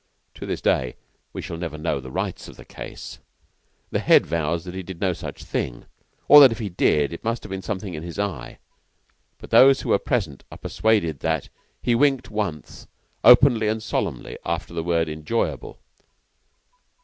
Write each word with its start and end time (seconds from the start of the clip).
To 0.33 0.47
this 0.47 0.61
day 0.61 0.95
we 1.31 1.43
shall 1.43 1.57
never 1.57 1.77
know 1.77 1.99
the 1.99 2.09
rights 2.09 2.47
of 2.47 2.55
the 2.55 2.65
case. 2.65 3.19
The 3.91 3.99
Head 3.99 4.25
vows 4.25 4.65
that 4.65 4.73
he 4.73 4.81
did 4.81 4.99
no 4.99 5.13
such 5.13 5.43
thing; 5.43 5.85
or 6.27 6.39
that, 6.39 6.51
if 6.51 6.57
he 6.57 6.69
did, 6.69 7.13
it 7.13 7.23
must 7.23 7.43
have 7.43 7.51
been 7.51 7.61
something 7.61 7.93
in 7.93 8.01
his 8.01 8.17
eye; 8.17 8.57
but 9.37 9.51
those 9.51 9.81
who 9.81 9.89
were 9.89 9.99
present 9.99 10.43
are 10.51 10.57
persuaded 10.57 11.19
that 11.19 11.49
he 11.83 11.93
winked, 11.93 12.31
once, 12.31 12.87
openly 13.23 13.67
and 13.67 13.83
solemnly, 13.83 14.39
after 14.43 14.73
the 14.73 14.81
word 14.83 15.07
"enjoyable." 15.07 15.77